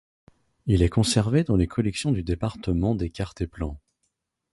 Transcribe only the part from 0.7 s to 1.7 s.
est conservé dans les